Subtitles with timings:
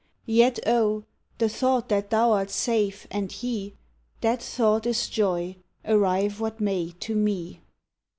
[0.25, 0.55] Yet().
[0.65, 3.75] the thought that thou art safe, and he!—
[4.21, 5.57] That thought is joy.
[5.85, 7.61] arrive what may to me.